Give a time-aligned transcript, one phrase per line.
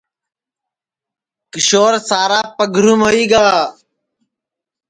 [1.51, 3.47] کیشور سارا پگھروم ہوئی گا